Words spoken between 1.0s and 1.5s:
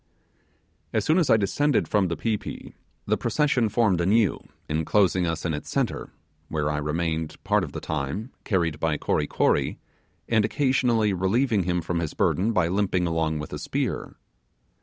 soon as I